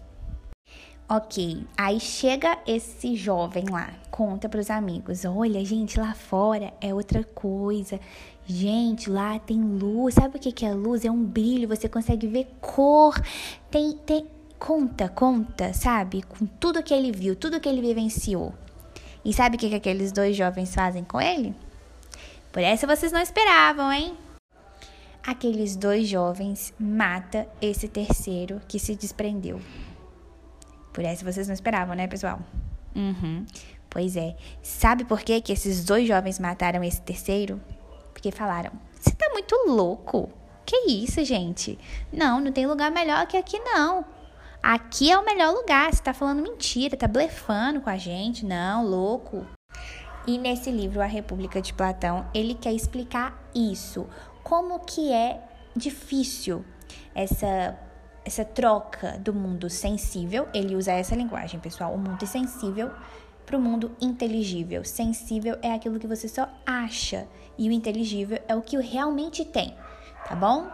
Ok, 1.09 1.67
aí 1.77 1.99
chega 1.99 2.57
esse 2.69 3.17
jovem 3.17 3.65
lá, 3.69 3.91
conta 4.13 4.49
para 4.49 4.61
os 4.61 4.71
amigos: 4.71 5.25
olha, 5.25 5.65
gente, 5.65 5.99
lá 5.99 6.15
fora 6.15 6.73
é 6.81 6.95
outra 6.95 7.25
coisa. 7.25 7.99
Gente, 8.45 9.11
lá 9.11 9.41
tem 9.41 9.61
luz. 9.61 10.15
Sabe 10.15 10.37
o 10.37 10.41
que 10.41 10.65
é 10.65 10.73
luz? 10.73 11.05
É 11.05 11.11
um 11.11 11.25
brilho, 11.25 11.67
você 11.67 11.89
consegue 11.89 12.29
ver 12.29 12.49
cor. 12.61 13.21
Tem, 13.69 13.93
tem. 14.07 14.36
Conta, 14.59 15.09
conta, 15.09 15.73
sabe? 15.73 16.23
Com 16.23 16.47
tudo 16.47 16.83
que 16.83 16.95
ele 16.95 17.13
viu, 17.13 17.37
tudo 17.37 17.61
que 17.61 17.69
ele 17.69 17.81
vivenciou. 17.81 18.55
E 19.25 19.33
sabe 19.33 19.57
o 19.57 19.59
que, 19.59 19.69
que 19.69 19.75
aqueles 19.75 20.13
dois 20.13 20.37
jovens 20.37 20.75
fazem 20.75 21.05
com 21.05 21.21
ele? 21.21 21.55
Por 22.53 22.63
essa 22.63 22.87
vocês 22.87 23.13
não 23.13 23.21
esperavam, 23.21 23.93
hein? 23.93 24.17
Aqueles 25.27 25.77
dois 25.77 26.09
jovens 26.09 26.73
mata 26.79 27.47
esse 27.61 27.89
terceiro 27.89 28.61
que 28.69 28.79
se 28.79 28.95
desprendeu. 28.95 29.61
Por 30.93 31.05
essa 31.05 31.25
vocês 31.25 31.49
não 31.49 31.55
esperavam, 31.55 31.95
né, 31.95 32.07
pessoal? 32.07 32.41
Uhum. 32.95 33.45
Pois 33.91 34.17
é. 34.17 34.37
Sabe 34.63 35.05
por 35.05 35.21
que, 35.21 35.41
que 35.41 35.53
esses 35.53 35.85
dois 35.85 36.07
jovens 36.07 36.39
mataram 36.39 36.83
esse 36.83 37.01
terceiro? 37.01 37.61
Porque 38.13 38.31
falaram: 38.31 38.71
Você 38.99 39.11
tá 39.11 39.29
muito 39.33 39.55
louco. 39.67 40.31
Que 40.65 40.89
isso, 40.89 41.25
gente? 41.25 41.79
Não, 42.13 42.41
não 42.41 42.51
tem 42.51 42.67
lugar 42.67 42.91
melhor 42.91 43.27
que 43.27 43.37
aqui, 43.37 43.59
não. 43.59 44.05
Aqui 44.69 45.13
é 45.13 45.17
o 45.17 45.25
melhor 45.25 45.55
lugar. 45.55 45.95
Você 45.95 46.03
tá 46.03 46.13
falando 46.13 46.43
mentira, 46.43 46.97
tá 46.97 47.07
blefando 47.07 47.81
com 47.81 47.89
a 47.89 47.97
gente. 47.97 48.45
Não, 48.45 48.85
louco. 48.85 49.47
E 50.27 50.37
nesse 50.37 50.73
livro, 50.73 51.01
A 51.01 51.07
República 51.07 51.63
de 51.63 51.73
Platão, 51.73 52.27
ele 52.35 52.53
quer 52.53 52.73
explicar 52.73 53.41
isso. 53.55 54.09
Como 54.43 54.81
que 54.81 55.13
é 55.13 55.41
difícil 55.77 56.65
essa 57.15 57.79
essa 58.25 58.45
troca 58.45 59.17
do 59.21 59.33
mundo 59.33 59.71
sensível, 59.71 60.49
ele 60.53 60.75
usa 60.75 60.91
essa 60.91 61.15
linguagem, 61.15 61.61
pessoal, 61.61 61.95
o 61.95 61.99
mundo 61.99 62.27
sensível 62.27 62.91
para 63.47 63.57
o 63.57 63.61
mundo 63.61 63.93
inteligível. 64.01 64.83
Sensível 64.83 65.57
é 65.63 65.73
aquilo 65.73 66.01
que 66.01 66.09
você 66.09 66.27
só 66.27 66.49
acha 66.67 67.29
e 67.57 67.69
o 67.69 67.73
inteligível 67.73 68.41
é 68.49 68.57
o 68.57 68.63
que 68.63 68.77
realmente 68.79 69.45
tem, 69.45 69.77
tá 70.29 70.35
bom? 70.35 70.69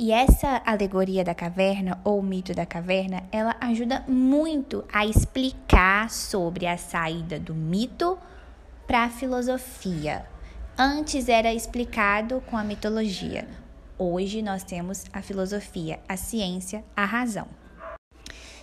E 0.00 0.12
essa 0.12 0.62
alegoria 0.64 1.24
da 1.24 1.34
caverna 1.34 2.00
ou 2.04 2.22
mito 2.22 2.54
da 2.54 2.64
caverna, 2.64 3.24
ela 3.32 3.56
ajuda 3.60 4.04
muito 4.06 4.84
a 4.92 5.04
explicar 5.04 6.08
sobre 6.08 6.68
a 6.68 6.78
saída 6.78 7.40
do 7.40 7.52
mito 7.52 8.16
para 8.86 9.06
a 9.06 9.10
filosofia. 9.10 10.24
Antes 10.78 11.28
era 11.28 11.52
explicado 11.52 12.40
com 12.42 12.56
a 12.56 12.62
mitologia. 12.62 13.48
Hoje 13.98 14.40
nós 14.40 14.62
temos 14.62 15.04
a 15.12 15.20
filosofia, 15.20 15.98
a 16.08 16.16
ciência, 16.16 16.84
a 16.94 17.04
razão. 17.04 17.48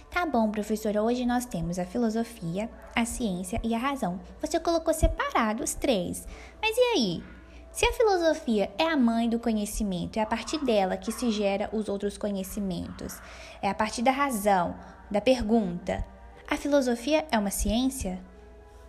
Tá 0.09 0.25
bom, 0.25 0.49
professora, 0.49 1.03
hoje 1.03 1.25
nós 1.25 1.45
temos 1.45 1.77
a 1.77 1.83
filosofia, 1.83 2.69
a 2.95 3.03
ciência 3.03 3.59
e 3.61 3.75
a 3.75 3.77
razão. 3.77 4.21
Você 4.39 4.57
colocou 4.57 4.93
separados 4.93 5.71
os 5.71 5.75
três. 5.75 6.25
Mas 6.61 6.77
e 6.77 6.81
aí? 6.95 7.34
Se 7.75 7.85
a 7.85 7.91
filosofia 7.91 8.71
é 8.77 8.85
a 8.85 8.95
mãe 8.95 9.29
do 9.29 9.37
conhecimento, 9.37 10.15
é 10.15 10.21
a 10.21 10.25
partir 10.25 10.63
dela 10.63 10.95
que 10.95 11.11
se 11.11 11.29
gera 11.29 11.69
os 11.73 11.89
outros 11.89 12.17
conhecimentos, 12.17 13.19
é 13.61 13.69
a 13.69 13.75
partir 13.75 14.01
da 14.01 14.11
razão, 14.11 14.73
da 15.11 15.19
pergunta. 15.19 16.05
A 16.49 16.55
filosofia 16.55 17.25
é 17.29 17.37
uma 17.37 17.51
ciência? 17.51 18.17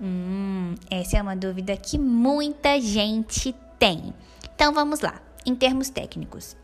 Hum, 0.00 0.76
essa 0.88 1.18
é 1.18 1.22
uma 1.22 1.34
dúvida 1.34 1.76
que 1.76 1.98
muita 1.98 2.80
gente 2.80 3.52
tem. 3.76 4.14
Então 4.54 4.72
vamos 4.72 5.00
lá 5.00 5.20
em 5.44 5.56
termos 5.56 5.90
técnicos. 5.90 6.56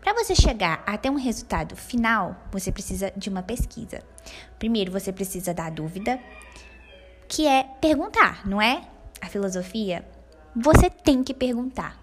Para 0.00 0.14
você 0.14 0.36
chegar 0.36 0.80
até 0.86 1.10
um 1.10 1.16
resultado 1.16 1.74
final, 1.74 2.36
você 2.52 2.70
precisa 2.70 3.12
de 3.16 3.28
uma 3.28 3.42
pesquisa. 3.42 4.00
Primeiro, 4.60 4.92
você 4.92 5.12
precisa 5.12 5.52
da 5.52 5.68
dúvida, 5.70 6.20
que 7.26 7.48
é 7.48 7.64
perguntar, 7.80 8.46
não 8.46 8.62
é? 8.62 8.86
A 9.20 9.26
filosofia, 9.26 10.04
você 10.54 10.88
tem 10.88 11.22
que 11.22 11.34
perguntar. 11.34 11.98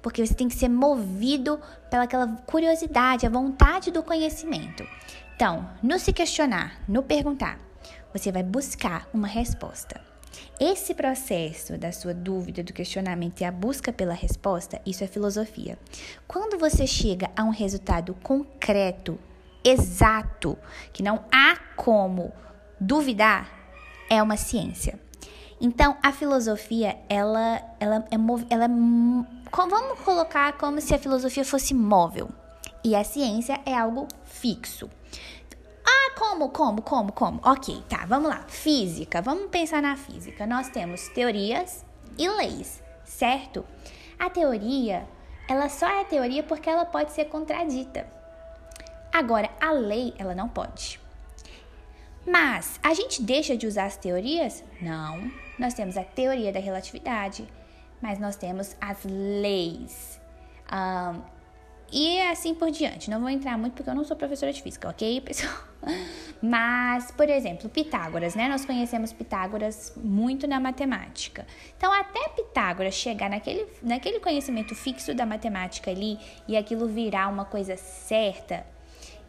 Porque 0.00 0.24
você 0.24 0.32
tem 0.32 0.48
que 0.48 0.54
ser 0.54 0.68
movido 0.68 1.60
pelaquela 1.90 2.26
curiosidade, 2.46 3.26
a 3.26 3.30
vontade 3.30 3.90
do 3.90 4.02
conhecimento. 4.02 4.86
Então, 5.34 5.68
no 5.82 5.98
se 5.98 6.12
questionar, 6.12 6.80
no 6.88 7.02
perguntar, 7.02 7.58
você 8.12 8.30
vai 8.30 8.42
buscar 8.42 9.08
uma 9.12 9.26
resposta. 9.26 10.00
Esse 10.60 10.94
processo 10.94 11.76
da 11.78 11.92
sua 11.92 12.14
dúvida, 12.14 12.62
do 12.62 12.72
questionamento 12.72 13.40
e 13.40 13.44
a 13.44 13.50
busca 13.50 13.92
pela 13.92 14.14
resposta, 14.14 14.80
isso 14.84 15.04
é 15.04 15.06
filosofia. 15.06 15.78
Quando 16.26 16.58
você 16.58 16.86
chega 16.86 17.30
a 17.36 17.44
um 17.44 17.50
resultado 17.50 18.14
concreto, 18.22 19.18
exato, 19.64 20.58
que 20.92 21.02
não 21.02 21.24
há 21.32 21.56
como 21.76 22.32
duvidar, 22.80 23.48
é 24.10 24.22
uma 24.22 24.36
ciência. 24.36 24.98
Então, 25.60 25.96
a 26.02 26.12
filosofia, 26.12 26.96
ela, 27.08 27.60
ela 27.80 27.96
é, 27.96 28.04
ela 28.48 28.64
é, 28.64 28.68
vamos 28.68 29.98
colocar 30.00 30.52
como 30.52 30.80
se 30.80 30.94
a 30.94 30.98
filosofia 30.98 31.44
fosse 31.44 31.74
móvel 31.74 32.28
e 32.84 32.94
a 32.94 33.02
ciência 33.02 33.60
é 33.66 33.76
algo 33.76 34.06
fixo. 34.24 34.88
Ah, 35.84 36.12
como, 36.16 36.50
como, 36.50 36.80
como, 36.80 37.12
como? 37.12 37.40
Ok, 37.42 37.82
tá, 37.88 38.04
vamos 38.06 38.28
lá. 38.28 38.44
Física, 38.46 39.20
vamos 39.20 39.48
pensar 39.50 39.82
na 39.82 39.96
física. 39.96 40.46
Nós 40.46 40.68
temos 40.68 41.08
teorias 41.08 41.84
e 42.16 42.28
leis, 42.28 42.80
certo? 43.04 43.64
A 44.16 44.30
teoria, 44.30 45.08
ela 45.48 45.68
só 45.68 45.88
é 45.88 46.04
teoria 46.04 46.42
porque 46.44 46.70
ela 46.70 46.84
pode 46.84 47.12
ser 47.12 47.24
contradita. 47.24 48.06
Agora, 49.12 49.50
a 49.60 49.72
lei, 49.72 50.14
ela 50.18 50.34
não 50.34 50.48
pode. 50.48 51.00
Mas 52.24 52.78
a 52.82 52.92
gente 52.94 53.22
deixa 53.22 53.56
de 53.56 53.66
usar 53.66 53.86
as 53.86 53.96
teorias? 53.96 54.62
Não. 54.80 55.47
Nós 55.58 55.74
temos 55.74 55.96
a 55.96 56.04
teoria 56.04 56.52
da 56.52 56.60
relatividade, 56.60 57.46
mas 58.00 58.18
nós 58.18 58.36
temos 58.36 58.76
as 58.80 58.98
leis. 59.04 60.20
Um, 60.72 61.38
e 61.90 62.20
assim 62.20 62.54
por 62.54 62.70
diante. 62.70 63.10
Não 63.10 63.20
vou 63.20 63.30
entrar 63.30 63.56
muito 63.56 63.74
porque 63.74 63.88
eu 63.88 63.94
não 63.94 64.04
sou 64.04 64.16
professora 64.16 64.52
de 64.52 64.62
física, 64.62 64.88
ok, 64.88 65.20
pessoal? 65.22 65.54
Mas, 66.42 67.10
por 67.10 67.28
exemplo, 67.28 67.68
Pitágoras, 67.68 68.34
né? 68.34 68.48
Nós 68.48 68.64
conhecemos 68.64 69.12
Pitágoras 69.12 69.92
muito 69.96 70.46
na 70.46 70.60
matemática. 70.60 71.46
Então, 71.76 71.92
até 71.92 72.28
Pitágoras 72.28 72.94
chegar 72.94 73.30
naquele, 73.30 73.66
naquele 73.82 74.20
conhecimento 74.20 74.74
fixo 74.74 75.14
da 75.14 75.24
matemática 75.24 75.90
ali 75.90 76.18
e 76.46 76.56
aquilo 76.56 76.86
virar 76.86 77.28
uma 77.28 77.44
coisa 77.44 77.76
certa, 77.76 78.66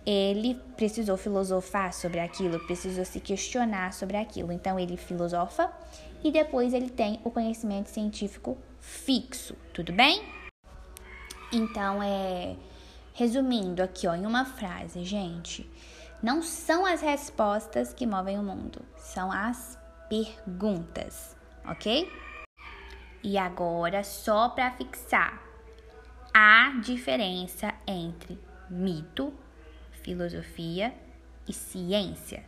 ele 0.05 0.55
precisou 0.75 1.17
filosofar 1.17 1.93
sobre 1.93 2.19
aquilo, 2.19 2.59
precisou 2.59 3.05
se 3.05 3.19
questionar 3.19 3.93
sobre 3.93 4.17
aquilo. 4.17 4.51
Então, 4.51 4.77
ele 4.77 4.97
filosofa 4.97 5.71
e 6.23 6.31
depois 6.31 6.73
ele 6.73 6.89
tem 6.89 7.19
o 7.23 7.31
conhecimento 7.31 7.89
científico 7.89 8.57
fixo, 8.79 9.55
tudo 9.73 9.91
bem? 9.91 10.21
Então, 11.51 12.01
é. 12.01 12.55
Resumindo 13.13 13.83
aqui, 13.83 14.07
ó, 14.07 14.15
em 14.15 14.25
uma 14.25 14.45
frase, 14.45 15.03
gente. 15.03 15.69
Não 16.21 16.41
são 16.41 16.85
as 16.85 17.01
respostas 17.01 17.93
que 17.93 18.05
movem 18.05 18.37
o 18.37 18.43
mundo, 18.43 18.81
são 18.97 19.31
as 19.31 19.77
perguntas, 20.09 21.35
ok? 21.65 22.11
E 23.23 23.37
agora, 23.37 24.03
só 24.03 24.49
para 24.49 24.71
fixar, 24.71 25.41
a 26.33 26.79
diferença 26.83 27.73
entre 27.87 28.39
mito, 28.69 29.33
filosofia 30.03 30.93
e 31.47 31.53
ciência. 31.53 32.43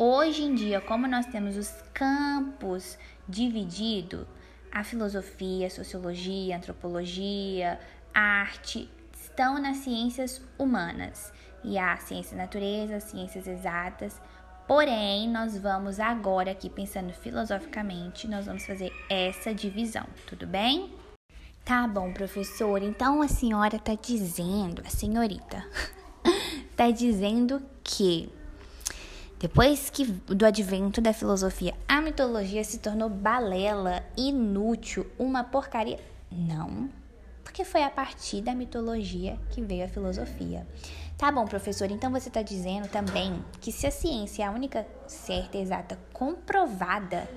Hoje 0.00 0.44
em 0.44 0.54
dia, 0.54 0.80
como 0.80 1.08
nós 1.08 1.26
temos 1.26 1.56
os 1.56 1.72
campos 1.92 2.96
divididos, 3.28 4.24
a 4.70 4.84
filosofia, 4.84 5.66
a 5.66 5.70
sociologia, 5.70 6.54
a 6.54 6.58
antropologia, 6.58 7.80
a 8.14 8.20
arte 8.20 8.88
estão 9.12 9.60
nas 9.60 9.78
ciências 9.78 10.40
humanas 10.56 11.32
e 11.64 11.76
há 11.76 11.96
ciências 11.96 12.38
natureza, 12.38 13.00
ciências 13.00 13.48
exatas. 13.48 14.22
Porém, 14.68 15.28
nós 15.28 15.58
vamos 15.58 15.98
agora 15.98 16.52
aqui 16.52 16.70
pensando 16.70 17.12
filosoficamente, 17.12 18.28
nós 18.28 18.46
vamos 18.46 18.64
fazer 18.64 18.92
essa 19.10 19.52
divisão, 19.52 20.06
tudo 20.28 20.46
bem? 20.46 20.94
Tá 21.64 21.88
bom, 21.88 22.12
professor. 22.12 22.84
Então 22.84 23.20
a 23.20 23.26
senhora 23.26 23.74
está 23.74 23.96
dizendo, 23.96 24.80
a 24.86 24.90
senhorita, 24.90 25.66
está 26.70 26.88
dizendo 26.94 27.60
que 27.82 28.37
Depois 29.38 29.88
que 29.88 30.04
do 30.04 30.44
advento 30.44 31.00
da 31.00 31.12
filosofia, 31.12 31.72
a 31.86 32.00
mitologia 32.00 32.64
se 32.64 32.78
tornou 32.78 33.08
balela, 33.08 34.02
inútil, 34.16 35.06
uma 35.16 35.44
porcaria. 35.44 36.00
Não, 36.30 36.90
porque 37.44 37.64
foi 37.64 37.84
a 37.84 37.90
partir 37.90 38.42
da 38.42 38.52
mitologia 38.52 39.38
que 39.50 39.62
veio 39.62 39.84
a 39.84 39.88
filosofia. 39.88 40.66
Tá 41.16 41.30
bom, 41.30 41.44
professor, 41.44 41.88
então 41.88 42.10
você 42.10 42.26
está 42.26 42.42
dizendo 42.42 42.88
também 42.88 43.40
que 43.60 43.70
se 43.70 43.86
a 43.86 43.92
ciência 43.92 44.42
é 44.42 44.46
a 44.46 44.50
única 44.50 44.84
certa, 45.06 45.56
exata, 45.56 45.96
comprovada, 46.12 47.28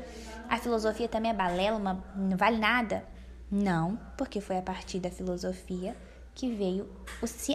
a 0.50 0.58
filosofia 0.58 1.08
também 1.08 1.30
é 1.30 1.34
balela, 1.36 1.78
uma, 1.78 2.04
não 2.16 2.36
vale 2.36 2.58
nada? 2.58 3.06
Não, 3.50 4.00
porque 4.18 4.42
foi 4.42 4.58
a 4.58 4.62
partir 4.62 5.00
da 5.00 5.12
filosofia 5.12 5.96
que 6.34 6.52
veio 6.52 6.90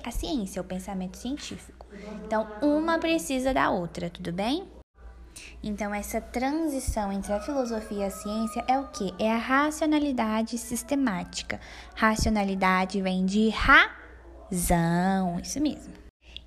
a 0.04 0.10
ciência, 0.12 0.62
o 0.62 0.64
pensamento 0.64 1.16
científico. 1.16 1.75
Então, 2.24 2.46
uma 2.60 2.98
precisa 2.98 3.54
da 3.54 3.70
outra, 3.70 4.10
tudo 4.10 4.32
bem? 4.32 4.66
Então, 5.62 5.94
essa 5.94 6.20
transição 6.20 7.12
entre 7.12 7.32
a 7.32 7.40
filosofia 7.40 7.98
e 7.98 8.04
a 8.04 8.10
ciência 8.10 8.64
é 8.68 8.78
o 8.78 8.88
que? 8.88 9.14
É 9.18 9.32
a 9.32 9.38
racionalidade 9.38 10.58
sistemática. 10.58 11.60
Racionalidade 11.94 13.00
vem 13.00 13.24
de 13.26 13.48
razão, 13.50 15.38
isso 15.40 15.60
mesmo. 15.60 15.92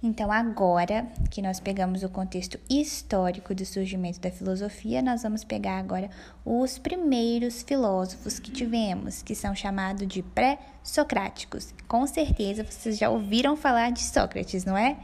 Então, 0.01 0.31
agora 0.31 1.05
que 1.29 1.41
nós 1.41 1.59
pegamos 1.59 2.03
o 2.03 2.09
contexto 2.09 2.57
histórico 2.69 3.53
do 3.53 3.65
surgimento 3.65 4.17
da 4.21 4.31
filosofia, 4.31 5.01
nós 5.01 5.23
vamos 5.23 5.43
pegar 5.43 5.77
agora 5.77 6.09
os 6.45 6.77
primeiros 6.77 7.63
filósofos 7.63 8.39
que 8.39 8.49
tivemos, 8.49 9.21
que 9.21 9.35
são 9.35 9.53
chamados 9.53 10.07
de 10.07 10.23
pré-socráticos. 10.23 11.73
Com 11.85 12.07
certeza 12.07 12.63
vocês 12.63 12.97
já 12.97 13.09
ouviram 13.09 13.57
falar 13.57 13.91
de 13.91 14.01
Sócrates, 14.01 14.63
não 14.63 14.77
é? 14.77 14.95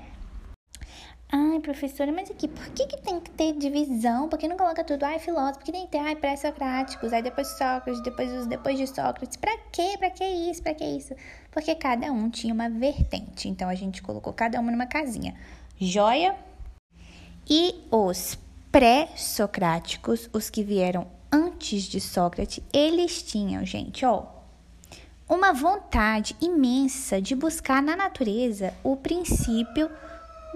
Ai, 1.37 1.59
professora, 1.59 2.13
mas 2.13 2.31
aqui, 2.31 2.47
por 2.47 2.65
que, 2.69 2.87
que 2.87 2.95
tem 2.95 3.19
que 3.19 3.29
ter 3.29 3.51
divisão? 3.57 4.29
Por 4.29 4.39
que 4.39 4.47
não 4.47 4.55
coloca 4.55 4.85
tudo? 4.85 5.03
Ai, 5.03 5.19
filósofo, 5.19 5.59
por 5.59 5.65
que 5.65 5.71
tem 5.73 5.85
que 5.85 5.91
ter, 5.91 5.97
ai, 5.97 6.15
pré-socráticos, 6.15 7.11
aí 7.11 7.21
depois 7.21 7.49
Sócrates, 7.57 8.01
depois 8.01 8.31
os 8.31 8.47
depois 8.47 8.77
de 8.77 8.87
Sócrates? 8.87 9.35
Pra 9.35 9.51
quê? 9.69 9.97
Pra 9.99 10.09
que 10.09 10.23
isso? 10.23 10.63
Pra 10.63 10.73
que 10.73 10.85
isso? 10.85 11.13
Porque 11.51 11.75
cada 11.75 12.09
um 12.09 12.29
tinha 12.29 12.53
uma 12.53 12.69
vertente, 12.69 13.49
então 13.49 13.67
a 13.67 13.75
gente 13.75 14.01
colocou 14.01 14.31
cada 14.31 14.57
uma 14.61 14.71
numa 14.71 14.85
casinha. 14.85 15.35
Joia? 15.77 16.37
E 17.49 17.83
os 17.91 18.39
pré-socráticos, 18.71 20.29
os 20.31 20.49
que 20.49 20.63
vieram 20.63 21.05
antes 21.29 21.83
de 21.83 21.99
Sócrates, 21.99 22.63
eles 22.71 23.21
tinham, 23.21 23.65
gente, 23.65 24.05
ó, 24.05 24.23
uma 25.27 25.51
vontade 25.51 26.33
imensa 26.39 27.21
de 27.21 27.35
buscar 27.35 27.81
na 27.81 27.93
natureza 27.93 28.73
o 28.85 28.95
princípio 28.95 29.91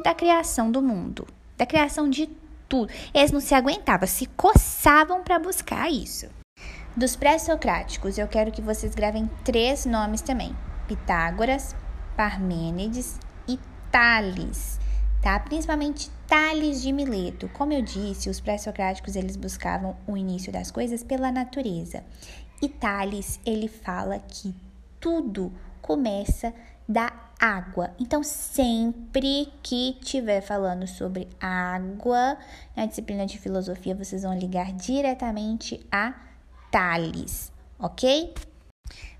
da 0.04 0.14
criação 0.14 0.72
do 0.72 0.82
mundo, 0.82 1.28
da 1.58 1.66
criação 1.66 2.10
de 2.10 2.28
tudo. 2.68 2.92
Eles 3.14 3.32
não 3.32 3.40
se 3.40 3.54
aguentavam, 3.54 4.08
se 4.08 4.26
coçavam 4.28 5.24
para 5.24 5.40
buscar 5.40 5.92
isso. 5.92 6.28
Dos 6.96 7.16
pré-socráticos, 7.16 8.18
eu 8.18 8.28
quero 8.28 8.52
que 8.52 8.62
vocês 8.62 8.94
gravem 8.96 9.30
três 9.44 9.86
nomes 9.86 10.22
também: 10.22 10.56
Pitágoras, 10.88 11.76
Parmênides 12.16 13.20
e 13.48 13.60
Tales, 13.92 14.80
tá? 15.22 15.40
Principalmente 15.40 16.10
Tales 16.28 16.82
de 16.82 16.92
Mileto. 16.92 17.50
Como 17.50 17.74
eu 17.74 17.82
disse, 17.82 18.30
os 18.30 18.40
pré-socráticos 18.40 19.16
eles 19.16 19.36
buscavam 19.36 19.96
o 20.08 20.18
início 20.18 20.52
das 20.52 20.72
coisas 20.72 21.04
pela 21.04 21.32
natureza. 21.32 22.04
E 22.62 22.68
Tales, 22.68 23.40
ele 23.46 23.68
fala 23.68 24.20
que 24.20 24.54
tudo 25.00 25.54
começa 25.82 26.54
da 26.88 27.29
água. 27.40 27.92
Então, 27.98 28.22
sempre 28.22 29.52
que 29.64 29.98
tiver 30.02 30.42
falando 30.42 30.86
sobre 30.86 31.30
água 31.40 32.38
na 32.76 32.86
disciplina 32.86 33.26
de 33.26 33.40
filosofia, 33.40 33.96
vocês 33.96 34.24
vão 34.24 34.38
ligar 34.38 34.74
diretamente 34.74 35.86
a 35.90 36.14
Tales, 36.70 37.52
ok? 37.80 38.34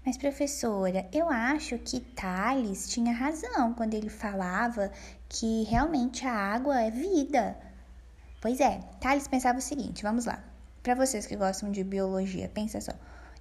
Mas, 0.06 0.18
professora, 0.18 1.08
eu 1.14 1.30
acho 1.30 1.78
que 1.78 2.00
Tales 2.00 2.90
tinha 2.90 3.14
razão 3.14 3.74
quando 3.74 3.94
ele 3.94 4.10
falava 4.10 4.92
que 5.30 5.64
realmente 5.64 6.26
a 6.26 6.34
água 6.34 6.82
é 6.82 6.92
vida. 6.92 7.58
Pois 8.42 8.60
é, 8.60 8.80
Tales 9.00 9.28
pensava 9.28 9.60
o 9.60 9.62
seguinte: 9.62 10.04
vamos 10.04 10.26
lá. 10.26 10.44
Para 10.82 10.96
vocês 10.96 11.26
que 11.26 11.36
gostam 11.36 11.72
de 11.72 11.84
biologia, 11.84 12.50
pensa 12.50 12.82
só. 12.82 12.94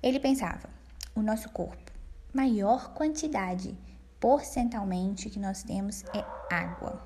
Ele 0.02 0.20
pensava: 0.20 0.68
o 1.14 1.22
nosso 1.22 1.48
corpo, 1.50 1.92
maior 2.34 2.92
quantidade 2.92 3.76
porcentualmente 4.20 5.30
que 5.30 5.38
nós 5.38 5.62
temos 5.62 6.04
é 6.14 6.24
água. 6.50 7.02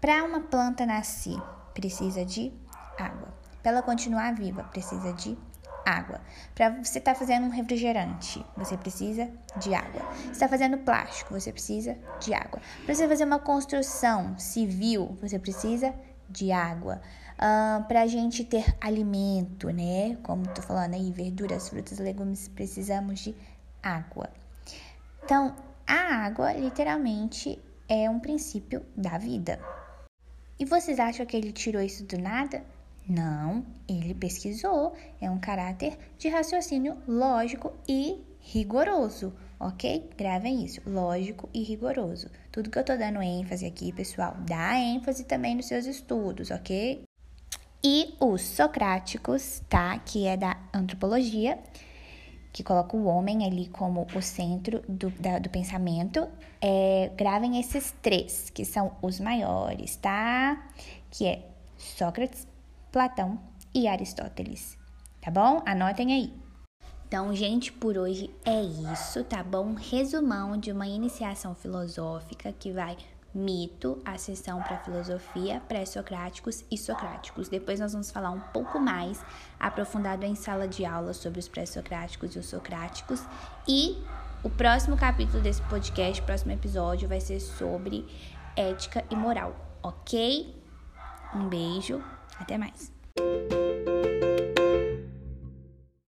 Para 0.00 0.24
uma 0.24 0.40
planta 0.40 0.84
nascer, 0.84 1.40
precisa 1.74 2.24
de 2.24 2.52
água. 2.98 3.28
Para 3.62 3.72
ela 3.72 3.82
continuar 3.82 4.34
viva, 4.34 4.62
precisa 4.64 5.12
de 5.12 5.36
água. 5.84 6.20
Para 6.54 6.70
você 6.82 6.98
estar 6.98 7.14
tá 7.14 7.18
fazendo 7.18 7.46
um 7.46 7.50
refrigerante, 7.50 8.44
você 8.56 8.76
precisa 8.76 9.30
de 9.56 9.74
água. 9.74 10.02
Está 10.30 10.48
fazendo 10.48 10.78
plástico, 10.78 11.32
você 11.32 11.52
precisa 11.52 11.96
de 12.20 12.34
água. 12.34 12.60
Para 12.84 12.94
você 12.94 13.08
fazer 13.08 13.24
uma 13.24 13.38
construção 13.38 14.36
civil, 14.38 15.16
você 15.20 15.38
precisa 15.38 15.94
de 16.28 16.50
água. 16.50 17.00
Uh, 17.36 17.84
para 17.84 18.02
a 18.02 18.06
gente 18.06 18.44
ter 18.44 18.76
alimento, 18.80 19.68
né? 19.70 20.16
Como 20.22 20.42
estou 20.42 20.64
falando 20.64 20.94
aí, 20.94 21.12
verduras, 21.12 21.68
frutas, 21.68 21.98
legumes, 21.98 22.48
precisamos 22.48 23.20
de 23.20 23.34
água. 23.82 24.30
Então, 25.22 25.54
a 26.06 26.24
água, 26.24 26.52
literalmente, 26.52 27.58
é 27.88 28.08
um 28.08 28.20
princípio 28.20 28.84
da 28.96 29.18
vida. 29.18 29.58
E 30.58 30.64
vocês 30.64 31.00
acham 31.00 31.26
que 31.26 31.36
ele 31.36 31.52
tirou 31.52 31.82
isso 31.82 32.04
do 32.04 32.16
nada? 32.16 32.64
Não, 33.08 33.66
ele 33.88 34.14
pesquisou. 34.14 34.94
É 35.20 35.28
um 35.28 35.38
caráter 35.38 35.98
de 36.16 36.28
raciocínio 36.28 36.96
lógico 37.08 37.72
e 37.88 38.24
rigoroso, 38.40 39.34
ok? 39.58 40.08
Gravem 40.16 40.64
isso, 40.64 40.80
lógico 40.86 41.48
e 41.52 41.62
rigoroso. 41.62 42.30
Tudo 42.52 42.70
que 42.70 42.78
eu 42.78 42.84
tô 42.84 42.96
dando 42.96 43.20
ênfase 43.20 43.66
aqui, 43.66 43.92
pessoal, 43.92 44.36
dá 44.46 44.78
ênfase 44.78 45.24
também 45.24 45.56
nos 45.56 45.66
seus 45.66 45.86
estudos, 45.86 46.50
ok? 46.52 47.02
E 47.84 48.14
os 48.20 48.42
socráticos, 48.42 49.60
tá? 49.68 49.98
Que 49.98 50.26
é 50.26 50.36
da 50.36 50.56
antropologia 50.72 51.58
que 52.56 52.64
coloca 52.64 52.96
o 52.96 53.04
homem 53.04 53.44
ali 53.44 53.66
como 53.66 54.06
o 54.14 54.22
centro 54.22 54.82
do, 54.88 55.10
da, 55.10 55.38
do 55.38 55.50
pensamento, 55.50 56.26
é, 56.58 57.12
gravem 57.14 57.60
esses 57.60 57.94
três, 58.00 58.48
que 58.48 58.64
são 58.64 58.96
os 59.02 59.20
maiores, 59.20 59.96
tá? 59.96 60.66
Que 61.10 61.26
é 61.26 61.50
Sócrates, 61.76 62.48
Platão 62.90 63.38
e 63.74 63.86
Aristóteles, 63.86 64.78
tá 65.20 65.30
bom? 65.30 65.62
Anotem 65.66 66.14
aí. 66.14 66.32
Então, 67.06 67.34
gente, 67.36 67.70
por 67.70 67.98
hoje 67.98 68.30
é 68.42 68.62
isso, 68.62 69.22
tá 69.22 69.42
bom? 69.44 69.74
Resumão 69.74 70.56
de 70.56 70.72
uma 70.72 70.86
iniciação 70.86 71.54
filosófica 71.54 72.54
que 72.58 72.72
vai 72.72 72.96
mito, 73.36 74.00
a 74.04 74.16
sessão 74.16 74.62
para 74.62 74.78
filosofia, 74.78 75.60
pré-socráticos 75.68 76.64
e 76.70 76.78
socráticos. 76.78 77.48
Depois 77.48 77.78
nós 77.78 77.92
vamos 77.92 78.10
falar 78.10 78.30
um 78.30 78.40
pouco 78.40 78.80
mais 78.80 79.22
aprofundado 79.60 80.24
em 80.24 80.34
sala 80.34 80.66
de 80.66 80.84
aula 80.84 81.12
sobre 81.12 81.38
os 81.38 81.46
pré-socráticos 81.46 82.34
e 82.34 82.38
os 82.38 82.46
socráticos. 82.46 83.22
E 83.68 84.02
o 84.42 84.48
próximo 84.48 84.96
capítulo 84.96 85.42
desse 85.42 85.62
podcast, 85.62 86.22
próximo 86.22 86.52
episódio, 86.52 87.08
vai 87.08 87.20
ser 87.20 87.40
sobre 87.40 88.06
ética 88.56 89.04
e 89.10 89.16
moral, 89.16 89.54
ok? 89.82 90.54
Um 91.34 91.48
beijo, 91.48 92.02
até 92.40 92.56
mais. 92.56 92.92